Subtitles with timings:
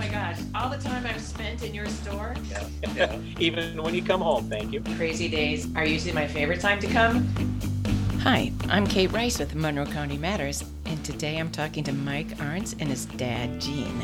[0.00, 2.34] my gosh, all the time I've spent in your store.
[2.48, 2.66] Yeah.
[2.94, 3.18] yeah.
[3.38, 4.80] Even when you come home, thank you.
[4.96, 7.28] Crazy days are usually my favorite time to come.
[8.20, 12.74] Hi, I'm Kate Rice with Monroe County Matters, and today I'm talking to Mike Arntz
[12.80, 14.02] and his dad, Gene.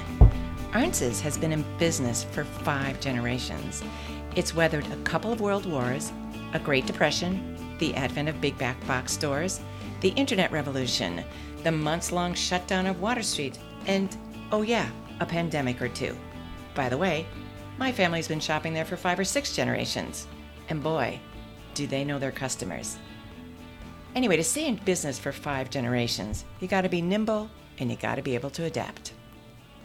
[0.73, 3.83] Arntz's has been in business for five generations.
[4.35, 6.13] It's weathered a couple of world wars,
[6.53, 9.61] a Great Depression, the advent of big back box stores,
[10.03, 11.25] the internet revolution,
[11.63, 14.15] the months long shutdown of Water Street, and,
[14.53, 14.91] oh yeah,
[15.21, 16.17] a pandemic or two.
[16.75, 17.27] By the way,
[17.79, 20.27] my family's been shopping there for five or six generations.
[20.69, 21.21] And boy,
[21.75, 22.99] do they know their customers.
[24.15, 28.23] Anyway, to stay in business for five generations, you gotta be nimble and you gotta
[28.23, 29.13] be able to adapt.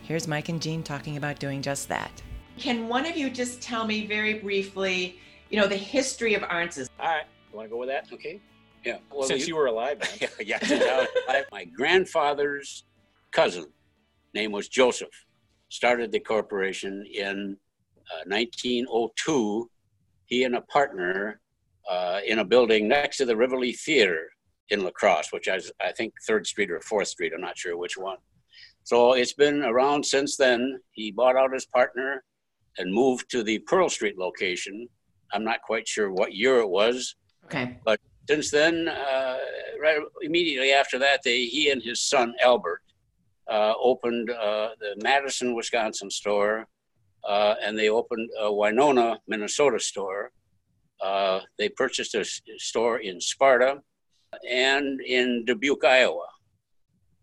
[0.04, 2.22] Here's Mike and Gene talking about doing just that.
[2.58, 5.20] Can one of you just tell me very briefly,
[5.50, 6.90] you know, the history of Arntz's?
[7.00, 7.26] All right.
[7.52, 8.08] You want to go with that?
[8.12, 8.40] Okay.
[8.86, 8.98] Yeah.
[9.12, 10.30] Well, Since you, you were alive, man.
[10.40, 10.58] yeah.
[10.62, 12.86] yeah my grandfather's
[13.32, 13.66] cousin,
[14.34, 15.26] name was Joseph,
[15.70, 17.58] started the corporation in
[18.12, 19.70] uh, 1902.
[20.26, 21.40] He and a partner
[21.90, 24.30] uh, in a building next to the Rivoli Theater
[24.70, 27.34] in La Crosse, which is, I think, Third Street or Fourth Street.
[27.36, 28.18] I'm not sure which one.
[28.84, 30.80] So it's been around since then.
[30.92, 32.24] He bought out his partner
[32.78, 34.88] and moved to the Pearl Street location.
[35.34, 37.16] I'm not quite sure what year it was.
[37.46, 37.78] Okay.
[37.86, 39.38] But since then, uh,
[39.82, 42.82] right immediately after that, they, he and his son Albert
[43.50, 46.68] opened uh, the Madison, Wisconsin store,
[47.28, 50.32] uh, and they opened a Winona, Minnesota store.
[51.04, 52.26] Uh, they purchased a
[52.58, 53.82] store in Sparta
[54.50, 56.28] and in Dubuque, Iowa.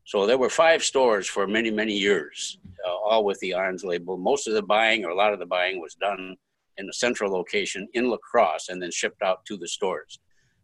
[0.04, 4.16] So there were five stores for many, many years, uh, all with the Arntz label.
[4.16, 6.34] Most of the buying, or a lot of the buying, was done
[6.78, 10.18] in a central location in La Crosse and then shipped out to the stores.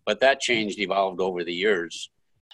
[0.06, 2.10] But that changed, evolved over the years.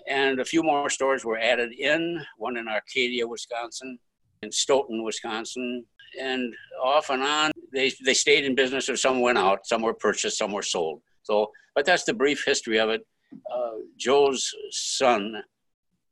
[0.08, 3.98] And a few more stores were added in, one in Arcadia, Wisconsin,
[4.42, 5.84] in Stoughton, Wisconsin.
[6.20, 9.94] And off and on, they, they stayed in business or some went out, some were
[9.94, 11.02] purchased, some were sold.
[11.22, 13.06] So, but that's the brief history of it.
[13.52, 15.42] Uh, Joe's son,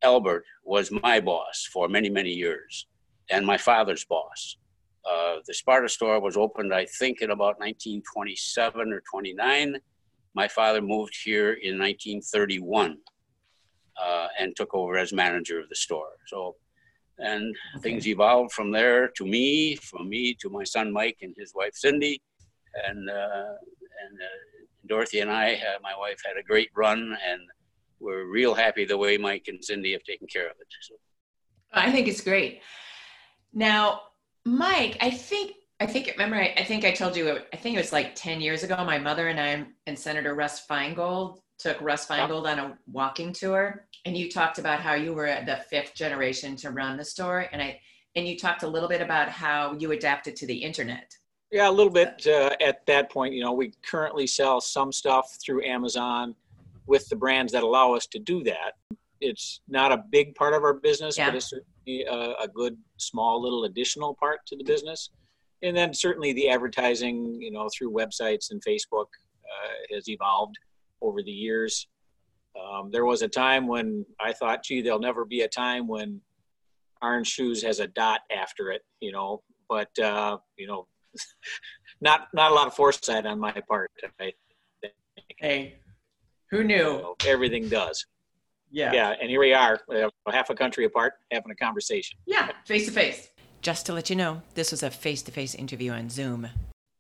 [0.03, 2.87] Albert, was my boss for many, many years,
[3.31, 4.57] and my father's boss.
[5.09, 9.77] Uh, the Sparta store was opened, I think, in about 1927 or 29.
[10.35, 12.99] My father moved here in 1931
[14.03, 16.13] uh, and took over as manager of the store.
[16.27, 16.57] So,
[17.19, 17.83] and okay.
[17.83, 21.73] things evolved from there to me, from me to my son Mike and his wife
[21.75, 22.23] Cindy,
[22.87, 23.55] and uh,
[24.05, 27.41] and uh, Dorothy and I, uh, my wife, had a great run, and
[28.01, 30.69] we're real happy the way Mike and Cindy have taken care of it.
[30.81, 30.95] So.
[31.73, 32.63] I think it's great.
[33.53, 34.03] Now,
[34.45, 37.81] Mike, I think I think remember I, I, think I told you I think it
[37.81, 42.07] was like 10 years ago my mother and I and Senator Russ Feingold took Russ
[42.07, 46.57] Feingold on a walking tour and you talked about how you were the fifth generation
[46.57, 47.81] to run the store and I
[48.17, 51.15] and you talked a little bit about how you adapted to the internet.
[51.53, 55.37] Yeah, a little bit uh, at that point, you know, we currently sell some stuff
[55.45, 56.35] through Amazon
[56.87, 58.73] with the brands that allow us to do that.
[59.21, 61.27] It's not a big part of our business, yeah.
[61.27, 65.11] but it's certainly a, a good small little additional part to the business
[65.63, 69.07] and then certainly the advertising, you know, through websites and Facebook
[69.45, 70.57] uh, has evolved
[71.03, 71.89] over the years.
[72.59, 76.21] Um, there was a time when I thought, gee, there'll never be a time when
[77.03, 80.87] Arntz Shoes has a dot after it, you know, but, uh, you know,
[82.01, 83.91] not, not a lot of foresight on my part.
[84.03, 84.35] I think.
[85.39, 85.79] Hey,
[86.51, 86.75] who knew?
[86.75, 88.05] You know, everything does.
[88.71, 88.93] Yeah.
[88.93, 89.15] Yeah.
[89.21, 92.19] And here we are, uh, half a country apart, having a conversation.
[92.27, 92.51] Yeah.
[92.67, 93.29] Face to face.
[93.63, 96.49] Just to let you know, this was a face to face interview on Zoom.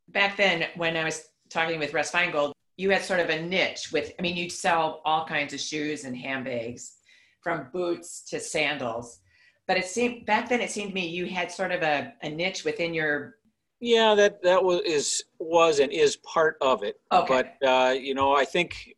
[0.09, 3.91] Back then, when I was talking with Russ Feingold, you had sort of a niche
[3.93, 6.99] with, I mean, you'd sell all kinds of shoes and handbags
[7.43, 9.19] from boots to sandals.
[9.67, 12.31] But it seemed back then, it seemed to me you had sort of a, a
[12.31, 13.35] niche within your.
[13.81, 16.99] Yeah, that that was is was and is part of it.
[17.13, 17.45] Okay.
[17.61, 18.95] But uh, you know, I think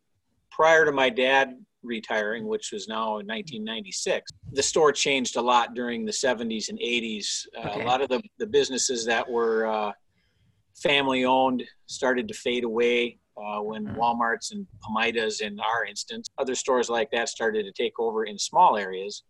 [0.49, 4.31] prior to my dad retiring, which was now in 1996.
[4.53, 7.47] The store changed a lot during the 70s and 80s.
[7.57, 7.81] Uh, okay.
[7.81, 9.91] A lot of the, the businesses that were uh,
[10.75, 13.99] family owned started to fade away uh, when mm-hmm.
[13.99, 18.37] Walmart's and Pamidas, in our instance, other stores like that started to take over in
[18.37, 19.23] small areas.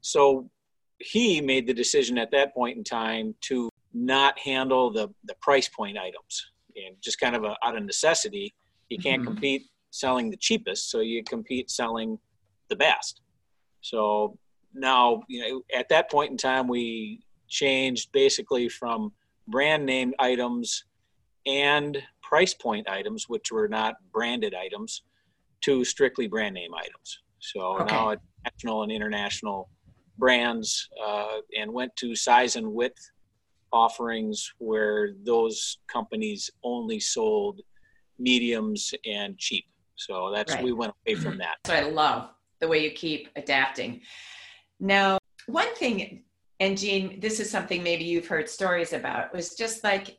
[0.00, 0.50] So
[0.98, 5.68] he made the decision at that point in time to not handle the, the price
[5.68, 8.54] point items and just kind of a, out of necessity.
[8.88, 9.32] You can't mm-hmm.
[9.32, 12.18] compete selling the cheapest, so you compete selling
[12.68, 13.20] the best.
[13.80, 14.38] So
[14.74, 19.12] now, you know, at that point in time, we changed basically from
[19.48, 20.84] brand name items
[21.46, 25.02] and price point items, which were not branded items,
[25.60, 27.18] to strictly brand name items.
[27.40, 27.94] So okay.
[27.94, 29.68] now it's national and international
[30.16, 33.10] brands uh, and went to size and width
[33.70, 37.60] offerings where those companies only sold
[38.18, 39.66] mediums and cheap.
[39.96, 40.64] So that's right.
[40.64, 41.56] we went away from that.
[41.66, 42.30] So I love
[42.60, 44.00] the way you keep adapting.
[44.80, 45.18] Now,
[45.48, 46.22] one thing,
[46.60, 50.16] and Gene, this is something maybe you've heard stories about, was just like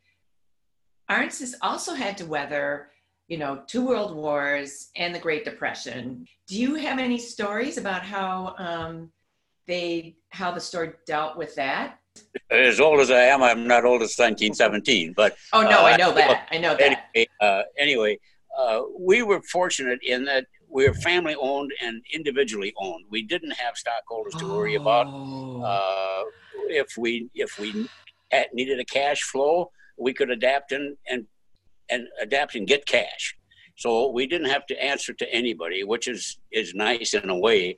[1.13, 2.89] Arntz's has also had to weather,
[3.27, 6.25] you know, two world wars and the Great Depression.
[6.48, 9.12] Do you have any stories about how um,
[9.68, 12.00] they how the store dealt with that?
[12.51, 15.98] As old as I am, I'm not old as 1917, but oh no, uh, I
[15.98, 16.48] know that.
[16.51, 17.10] I know that.
[17.16, 18.19] Anyway, uh, anyway
[18.57, 23.06] uh, we were fortunate in that we are family owned and individually owned.
[23.09, 25.07] We didn't have stockholders to worry about.
[25.07, 25.62] Oh.
[25.62, 26.24] Uh,
[26.69, 27.88] if we if we
[28.54, 31.25] needed a cash flow, we could adapt and and
[31.90, 33.36] and adapt and get cash.
[33.75, 37.78] So we didn't have to answer to anybody, which is is nice in a way.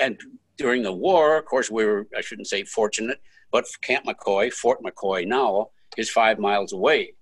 [0.00, 0.20] And
[0.56, 3.20] during the war, of course, we were I shouldn't say fortunate,
[3.50, 7.14] but Camp McCoy, Fort McCoy now is five miles away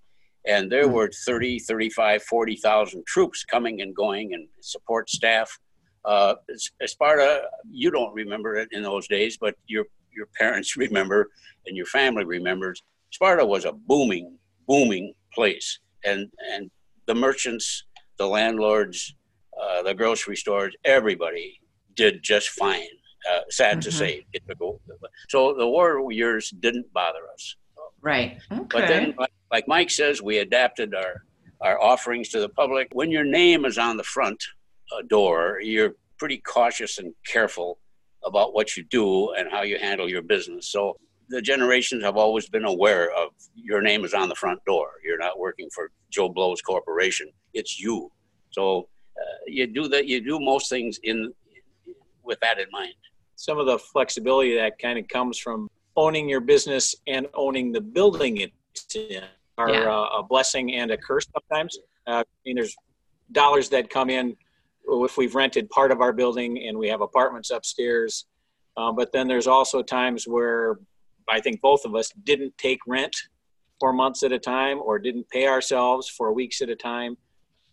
[0.49, 0.95] and there hmm.
[0.95, 5.57] were 30 35 40,000 troops coming and going and support staff
[6.05, 6.35] uh,
[6.87, 11.31] Sparta you don't remember it in those days but your your parents remember
[11.67, 16.71] and your family remembers Sparta was a booming booming place and and
[17.07, 17.85] the merchants
[18.19, 19.15] the landlords
[19.61, 21.59] uh, the grocery stores everybody
[21.95, 22.87] did just fine
[23.31, 23.81] uh, sad mm-hmm.
[23.81, 24.27] to say
[25.29, 27.57] so the war years didn't bother us
[28.03, 28.65] right okay.
[28.71, 29.15] but then
[29.51, 31.25] like Mike says, we adapted our,
[31.61, 32.89] our offerings to the public.
[32.93, 34.43] When your name is on the front
[34.93, 37.79] uh, door, you're pretty cautious and careful
[38.25, 40.69] about what you do and how you handle your business.
[40.69, 40.97] So
[41.29, 44.93] the generations have always been aware of your name is on the front door.
[45.05, 47.29] You're not working for Joe Blow's corporation.
[47.55, 48.11] It's you.
[48.51, 48.89] So
[49.21, 50.07] uh, you do that.
[50.07, 51.33] You do most things in
[52.25, 52.95] with that in mind.
[53.37, 57.81] Some of the flexibility that kind of comes from owning your business and owning the
[57.81, 59.23] building it's in
[59.59, 59.91] are yeah.
[59.91, 61.79] uh, a blessing and a curse sometimes.
[62.07, 62.75] Uh, I mean, there's
[63.33, 64.37] dollars that come in
[64.89, 68.27] if we've rented part of our building and we have apartments upstairs.
[68.77, 70.79] Uh, but then there's also times where
[71.31, 73.15] I think both of us didn't take rent
[73.81, 77.17] for months at a time or didn't pay ourselves for weeks at a time.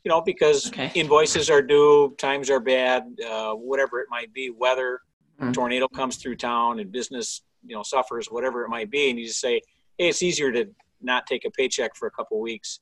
[0.04, 0.92] You know, because okay.
[0.94, 5.00] invoices are due, times are bad, uh, whatever it might be, weather,
[5.42, 5.52] mm-hmm.
[5.52, 9.10] tornado comes through town and business, you know, suffers, whatever it might be.
[9.10, 9.62] And you just say,
[9.98, 10.68] hey, it's easier to
[11.02, 12.82] not take a paycheck for a couple weeks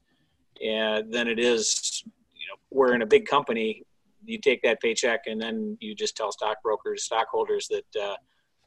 [0.62, 3.84] and than it is you know we're in a big company
[4.26, 8.16] you take that paycheck and then you just tell stockbrokers stockholders that uh,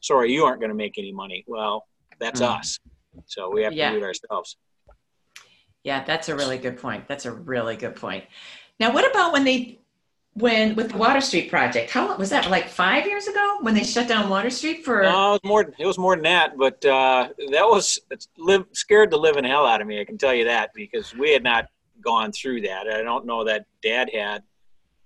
[0.01, 1.87] sorry you aren't going to make any money well
[2.19, 2.59] that's mm.
[2.59, 2.79] us
[3.25, 3.91] so we have yeah.
[3.91, 4.57] to do it ourselves
[5.83, 8.23] yeah that's a really good point that's a really good point
[8.79, 9.79] now what about when they
[10.37, 11.89] when with the Water Street project.
[11.89, 12.49] How was that?
[12.49, 15.01] Like five years ago when they shut down Water Street for?
[15.01, 15.73] No, it was more.
[15.77, 17.99] It was more than that, but uh, that was
[18.37, 19.99] live, scared the living hell out of me.
[19.99, 21.69] I can tell you that because we had not
[22.01, 22.87] gone through that.
[22.87, 24.43] I don't know that Dad had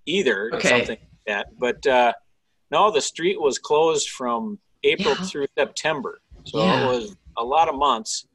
[0.06, 0.52] either.
[0.54, 0.68] Okay.
[0.68, 2.13] Something like that, but uh,
[2.69, 5.25] no, the street was closed from April yeah.
[5.25, 6.86] through September, so yeah.
[6.86, 8.28] it was a lot of months.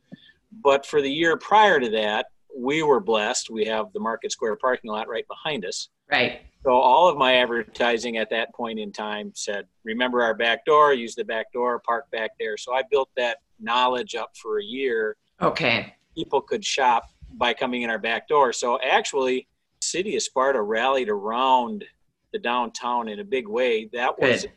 [0.62, 2.26] But for the year prior to that,
[2.56, 3.50] we were blessed.
[3.50, 5.88] We have the Market Square parking lot right behind us.
[6.11, 10.64] Right so all of my advertising at that point in time said, remember our back
[10.64, 12.56] door, use the back door, park back there.
[12.56, 15.16] So I built that knowledge up for a year.
[15.40, 15.95] Okay.
[16.16, 17.04] People could shop
[17.35, 18.52] by coming in our back door.
[18.52, 19.47] So actually,
[19.80, 21.85] city of Sparta rallied around
[22.33, 23.88] the downtown in a big way.
[23.92, 24.52] That was Good.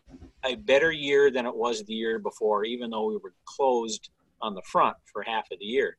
[0.46, 4.10] A better year than it was the year before, even though we were closed
[4.42, 5.98] on the front for half of the year.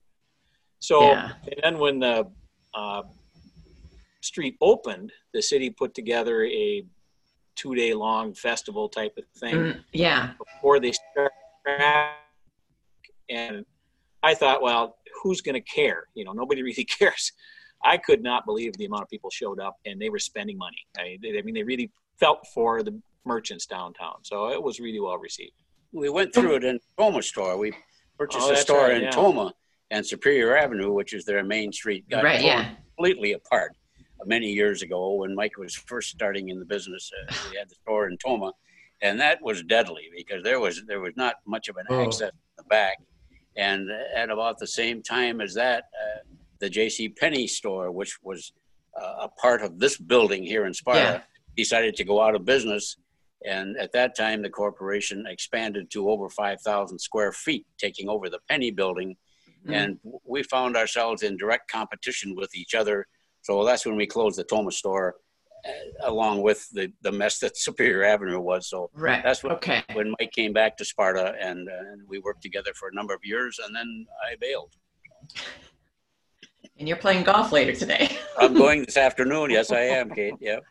[0.79, 1.33] So, yeah.
[1.45, 2.27] and then when the
[2.75, 3.03] uh,
[4.23, 6.85] street opened, the city put together a
[7.55, 9.55] two day long festival type of thing.
[9.55, 10.31] Mm, yeah.
[10.39, 12.15] Before they started.
[13.29, 13.65] And
[14.23, 16.05] I thought, well, who's going to care?
[16.15, 17.33] You know, nobody really cares.
[17.83, 20.87] I could not believe the amount of people showed up and they were spending money.
[20.99, 24.17] I, I mean, they really felt for the merchants downtown.
[24.23, 25.53] So it was really well received.
[25.93, 27.57] We went through it in Tomah store.
[27.57, 27.73] We
[28.19, 29.11] purchased oh, a store right, in yeah.
[29.11, 29.53] Tomah
[29.91, 32.71] and Superior Avenue, which is their main street, got right, yeah.
[32.97, 33.73] completely apart
[34.27, 37.11] many years ago when Mike was first starting in the business.
[37.29, 38.53] Uh, we had the store in Tomah,
[39.03, 42.05] and that was deadly because there was there was not much of an oh.
[42.05, 42.99] access in the back.
[43.57, 46.21] And at about the same time as that, uh,
[46.61, 47.09] the J.C.
[47.09, 48.53] Penney store, which was
[48.99, 51.21] uh, a part of this building here in Sparta, yeah.
[51.57, 52.97] decided to go out of business.
[53.47, 58.41] And at that time, the corporation expanded to over 5,000 square feet, taking over the
[58.49, 59.17] Penney building.
[59.65, 59.73] Mm-hmm.
[59.73, 63.07] And we found ourselves in direct competition with each other
[63.43, 65.17] so that's when we closed the Tomah store
[66.05, 68.69] along with the, the mess that Superior Avenue was.
[68.69, 69.23] So right.
[69.23, 69.83] that's what, okay.
[69.93, 73.15] when Mike came back to Sparta and, uh, and we worked together for a number
[73.15, 74.73] of years and then I bailed.
[76.79, 78.19] And you're playing golf later today.
[78.39, 79.51] I'm going this afternoon.
[79.51, 80.35] Yes, I am, Kate.
[80.41, 80.65] Yep.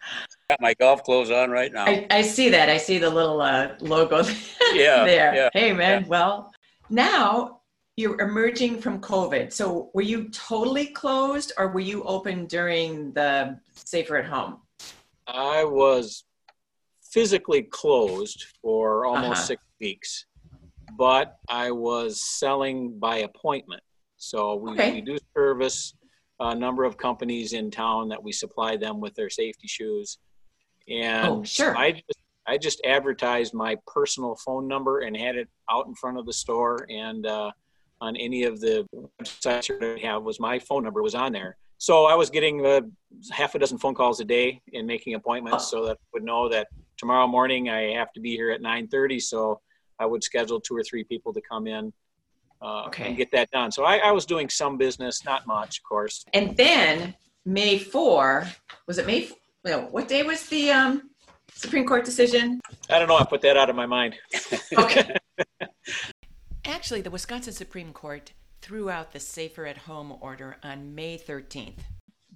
[0.49, 1.85] Got my golf clothes on right now.
[1.85, 2.69] I, I see that.
[2.69, 4.23] I see the little uh, logo
[4.73, 5.35] yeah, there.
[5.35, 6.01] Yeah, hey, man.
[6.01, 6.07] yeah.
[6.07, 6.51] Well,
[6.89, 7.61] now
[7.97, 9.53] you're emerging from COVID.
[9.53, 14.57] So were you totally closed or were you open during the safer at home?
[15.27, 16.23] I was
[17.11, 19.45] physically closed for almost Uh-huh.
[19.45, 20.25] six weeks,
[20.97, 23.83] but I was selling by appointment.
[24.17, 24.93] So we, Okay.
[24.93, 25.93] we do service
[26.39, 30.17] a number of companies in town that we supply them with their safety shoes.
[30.89, 31.75] And Oh, sure.
[31.77, 36.17] I just, I just advertised my personal phone number and had it out in front
[36.17, 37.51] of the store and uh,
[38.01, 38.87] on any of the
[39.21, 41.57] websites that I have was my phone number was on there.
[41.77, 42.81] So I was getting uh,
[43.31, 46.49] half a dozen phone calls a day and making appointments so that I would know
[46.49, 46.67] that
[46.97, 49.21] tomorrow morning I have to be here at 9:30.
[49.21, 49.61] So
[49.99, 51.93] I would schedule two or three people to come in
[52.61, 53.07] uh, Okay.
[53.07, 53.71] and get that done.
[53.71, 56.25] So I, I was doing some business, not much, of course.
[56.33, 57.15] And then
[57.45, 58.47] May 4,
[58.87, 59.29] was it May?
[59.65, 61.09] No, what day was the um,
[61.53, 62.61] Supreme Court decision?
[62.89, 63.17] I don't know.
[63.17, 64.15] I put that out of my mind.
[64.77, 65.15] Okay.
[66.65, 71.79] Actually, the Wisconsin Supreme Court threw out the Safer at Home order on May 13th.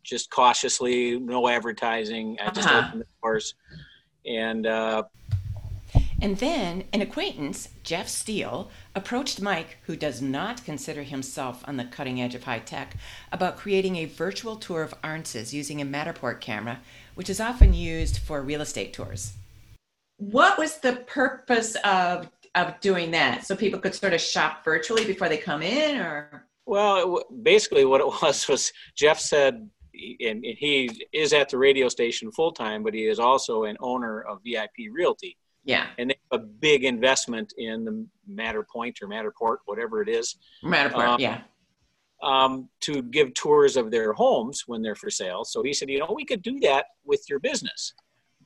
[0.01, 2.37] Just cautiously, no advertising.
[2.43, 2.87] I just Uh-huh.
[2.87, 3.53] opened the doors,
[4.25, 5.03] and uh,
[6.21, 11.83] And then an acquaintance, Jeff Steele, approached Mike, who does not consider himself on the
[11.85, 12.95] cutting edge of high tech,
[13.31, 16.79] about creating a virtual tour of Arntz's using a Matterport camera,
[17.15, 19.33] which is often used for real estate tours.
[20.17, 23.45] What was the purpose of of doing that?
[23.45, 27.23] So people could sort of shop virtually before they come in, or Well, it w-
[27.41, 32.31] basically, what it was was Jeff said, and, and he is at the radio station
[32.31, 36.41] full time, but he is also an owner of VIP Realty, yeah, and they have
[36.41, 41.41] a big investment in the Matterpoint or Matterport, whatever it is, Matterport, Um, yeah.
[42.23, 45.43] Um, to give tours of their homes when they're for sale.
[45.43, 47.93] So he said, you know, we could do that with your business.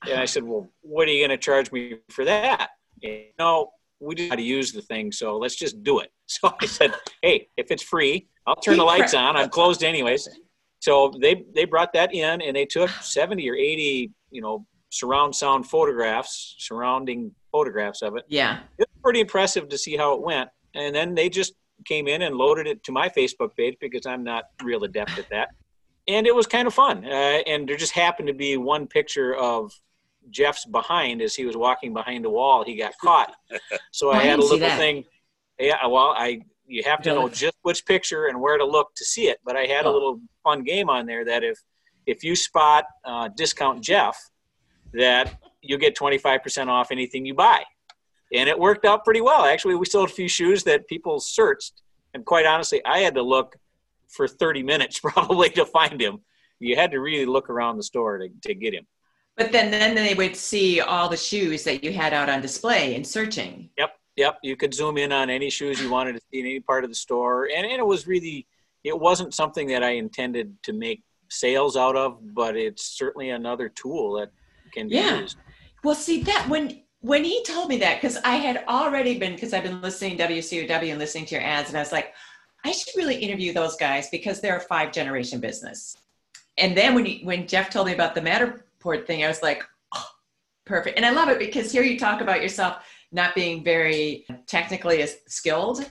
[0.06, 2.70] And I said, well, what are you going to charge me for that?
[3.02, 6.12] You no, we just know how to use the thing, so let's just do it.
[6.30, 9.38] So I said, hey, if it's free, I'll turn the lights on.
[9.38, 10.28] I'm closed anyways.
[10.80, 15.34] So they they brought that in, and they took 70 or 80, you know, surround
[15.34, 18.26] sound photographs, surrounding photographs of it.
[18.28, 18.60] Yeah.
[18.78, 20.50] It was pretty impressive to see how it went.
[20.76, 21.54] And then they just
[21.86, 25.30] came in and loaded it to my Facebook page because I'm not real adept at
[25.32, 25.50] that.
[26.08, 27.04] And it was kind of fun.
[27.06, 27.10] Uh,
[27.48, 29.72] and there just happened to be one picture of
[30.30, 32.64] Jeff's behind as he was walking behind a wall.
[32.64, 33.34] He got caught.
[33.92, 35.04] So I I had a little thing.
[35.60, 39.06] Yeah, well, I you have to know just which picture and where to look to
[39.06, 39.38] see it.
[39.46, 39.94] But I had a Oh.
[39.94, 41.58] little fun game on there that if
[42.06, 44.18] if you spot uh, discount Jeff,
[44.94, 47.64] that you get 25% off anything you buy.
[48.34, 49.46] And it worked out pretty well.
[49.46, 51.82] Actually, we sold a few shoes that people searched.
[52.14, 53.56] And quite honestly, I had to look
[54.10, 56.20] for 30 minutes probably to find him.
[56.60, 58.86] You had to really look around the store to, to get him.
[59.38, 62.96] But then, then they would see all the shoes that you had out on display
[62.96, 63.70] and searching.
[63.78, 64.40] Yep, yep.
[64.42, 66.90] you could zoom in on any shoes you wanted to see in any part of
[66.90, 67.48] the store.
[67.56, 68.48] And, and it was really,
[68.84, 73.70] it wasn't something that I intended to make sales out of, but it's certainly another
[73.70, 74.32] tool that
[74.74, 75.20] can be Yeah.
[75.20, 75.38] used.
[75.84, 79.54] Well, see that when when he told me that, because I had already been because
[79.54, 82.14] I've been listening to WCOW and listening to your ads, and I was like,
[82.66, 85.96] I should really interview those guys because they're a five generation business.
[86.58, 89.64] And then when he, when Jeff told me about the Matterport thing, I was like,
[89.94, 90.06] oh,
[90.66, 90.98] perfect.
[90.98, 95.18] And I love it because here you talk about yourself not being very technically as
[95.28, 95.90] skilled.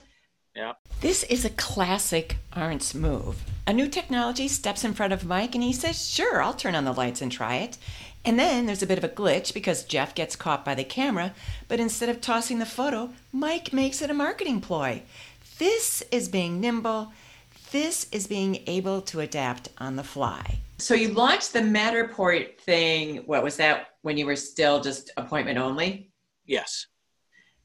[0.55, 0.73] Yeah.
[1.01, 3.43] This is a classic Arntz move.
[3.65, 6.85] A new technology steps in front of Mike and he says, Sure, I'll turn on
[6.85, 7.77] the lights and try it.
[8.27, 11.33] And then there's a bit of a glitch because Jeff gets caught by the camera,
[11.69, 15.01] but instead of tossing the photo, Mike makes it a marketing ploy.
[15.59, 17.13] This is being nimble.
[17.71, 20.59] This is being able to adapt on the fly.
[20.77, 23.23] So you launched the Matterport thing.
[23.27, 26.11] What was that when you were still just appointment only?
[26.45, 26.87] Yes.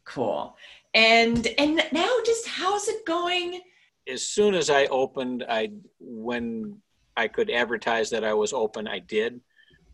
[0.05, 0.57] Cool.
[0.95, 3.61] And and now just how's it going?
[4.09, 6.81] as soon as I opened, I when
[7.17, 9.41] I could advertise that I was open, I did.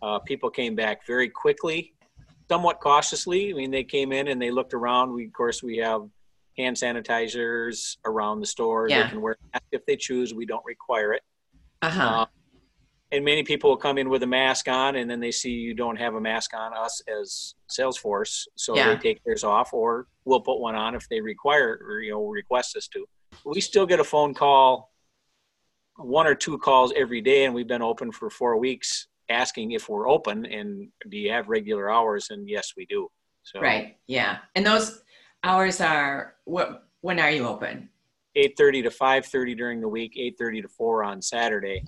[0.01, 1.95] Uh, people came back very quickly,
[2.49, 3.51] somewhat cautiously.
[3.51, 5.13] I mean, they came in and they looked around.
[5.13, 6.03] We, of course, we have
[6.57, 8.89] hand sanitizers around the store.
[8.89, 9.05] Yeah.
[9.05, 10.35] They can wear a mask if they choose.
[10.35, 11.23] We don't require it.
[11.83, 12.03] Uh-huh.
[12.03, 12.27] Uh,
[13.11, 15.73] and many people will come in with a mask on, and then they see you
[15.73, 18.93] don't have a mask on us as Salesforce, so Yeah.
[18.95, 22.27] they take theirs off, or we'll put one on if they require or you know
[22.27, 23.07] request us to.
[23.47, 24.93] We still get a phone call,
[25.97, 29.89] one or two calls every day, and we've been open for four weeks asking if
[29.89, 32.29] we're open and do you have regular hours?
[32.31, 33.09] And yes, we do.
[33.43, 35.03] So right, yeah, and those
[35.43, 36.85] hours are what?
[37.01, 37.89] When are you open?
[38.37, 41.85] 8:30 to 5:30 during the week, 8:30 to 4 on Saturday.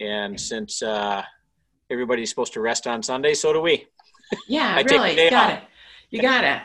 [0.00, 1.22] And since uh,
[1.90, 3.86] everybody's supposed to rest on Sunday, so do we.
[4.48, 5.58] Yeah, really, you got off.
[5.58, 5.64] it.
[6.10, 6.62] You got it.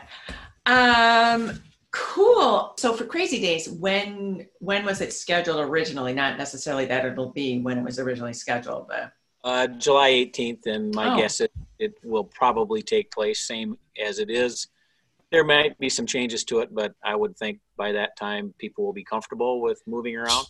[0.66, 2.74] Um, cool.
[2.76, 6.14] So for Crazy Days, when when was it scheduled originally?
[6.14, 9.12] Not necessarily that it'll be when it was originally scheduled, but
[9.46, 11.16] uh, July 18th, and my oh.
[11.16, 14.68] guess it it will probably take place same as it is.
[15.30, 18.84] There might be some changes to it, but I would think by that time people
[18.84, 20.46] will be comfortable with moving around.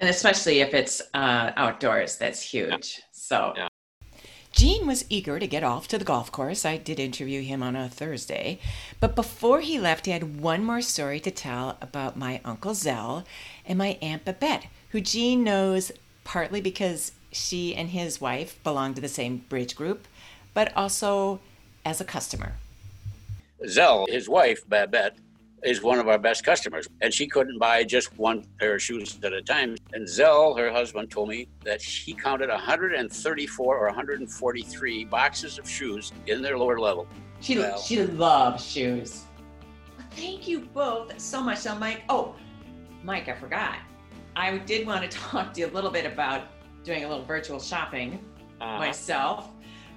[0.00, 2.70] And especially if it's uh, outdoors, that's huge.
[2.98, 3.04] Yeah.
[3.12, 3.52] So.
[3.56, 3.68] Yeah.
[4.52, 6.64] Gene was eager to get off to the golf course.
[6.64, 8.58] I did interview him on a Thursday.
[8.98, 13.24] But before he left, he had one more story to tell about my Uncle Zell
[13.64, 15.92] and my Aunt Babette, who Gene knows
[16.24, 20.06] partly because she and his wife belong to the same bridge group,
[20.54, 21.40] but also
[21.84, 22.52] as a customer.
[23.66, 25.16] Zell, his wife, Babette,
[25.62, 26.88] is one of our best customers.
[27.00, 29.76] And she couldn't buy just one pair of shoes at a time.
[29.92, 36.12] And Zell, her husband, told me that he counted 134 or 143 boxes of shoes
[36.26, 37.06] in their lower level.
[37.40, 39.24] She, well, she loves shoes.
[40.12, 41.58] Thank you both so much.
[41.58, 42.34] So, Mike, oh,
[43.02, 43.76] Mike, I forgot.
[44.36, 46.44] I did want to talk to you a little bit about
[46.84, 48.24] doing a little virtual shopping
[48.60, 48.78] uh-huh.
[48.78, 49.48] myself.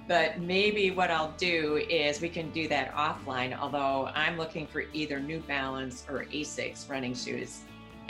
[0.06, 4.84] But maybe what I'll do is we can do that offline, although I'm looking for
[4.92, 7.60] either New Balance or Asics running shoes.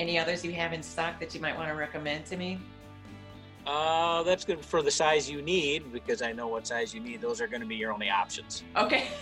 [0.00, 2.58] Any others you have in stock that you might want to recommend to me?
[3.64, 7.20] Uh, that's good for the size you need because I know what size you need.
[7.20, 8.62] Those are going to be your only options.
[8.76, 9.08] Okay.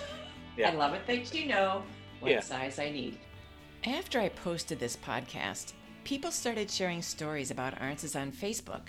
[0.55, 0.69] Yeah.
[0.69, 1.83] I love it that you know
[2.21, 2.41] what yeah.
[2.41, 3.19] size I need.
[3.87, 5.73] After I posted this podcast,
[6.05, 8.89] people started sharing stories about Arntz's on Facebook,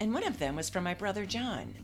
[0.00, 1.74] and one of them was from my brother John.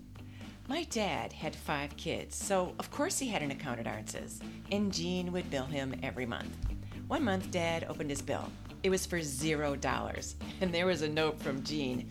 [0.69, 4.41] My dad had five kids, so of course he had an account at Arntz's,
[4.71, 6.57] and Gene would bill him every month.
[7.09, 8.49] One month, Dad opened his bill.
[8.83, 12.09] It was for zero dollars, and there was a note from Gene.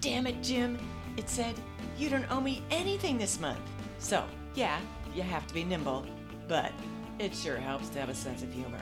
[0.00, 0.78] Damn it, Jim!
[1.16, 1.54] It said,
[1.98, 3.60] You don't owe me anything this month.
[3.98, 4.80] So, yeah,
[5.14, 6.06] you have to be nimble,
[6.48, 6.72] but
[7.18, 8.80] it sure helps to have a sense of humor.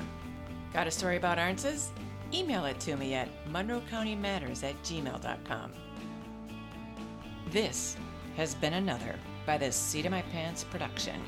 [0.72, 1.90] Got a story about Arntz's?
[2.33, 5.72] Email it to me at monroecountymatters at gmail.com.
[7.52, 7.96] This
[8.37, 9.14] has been another
[9.46, 11.18] by the Seat of My Pants production.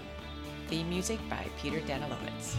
[0.68, 2.56] Theme music by Peter Danilowitz.